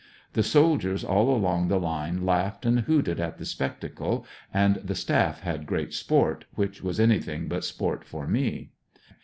The 0.33 0.41
soldiers 0.41 1.03
all 1.03 1.29
along 1.29 1.67
the 1.67 1.79
line 1.79 2.25
laughed 2.25 2.65
and 2.65 2.79
hooted 2.79 3.19
at 3.19 3.37
the 3.37 3.45
spectacle 3.45 4.25
and 4.51 4.77
the 4.77 4.95
staff 4.95 5.41
had 5.41 5.67
great 5.67 5.93
sport, 5.93 6.45
which 6.55 6.81
was 6.81 6.99
any 6.99 7.19
thing 7.19 7.47
but 7.47 7.63
sport 7.63 8.03
for 8.03 8.25
me. 8.25 8.71